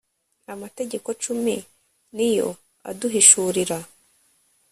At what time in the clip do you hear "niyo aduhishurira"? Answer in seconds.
2.15-3.77